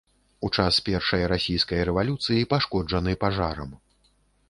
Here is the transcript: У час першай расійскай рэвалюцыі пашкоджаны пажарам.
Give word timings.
У 0.47 0.49
час 0.61 0.79
першай 0.87 1.27
расійскай 1.33 1.85
рэвалюцыі 1.91 2.49
пашкоджаны 2.57 3.17
пажарам. 3.27 3.71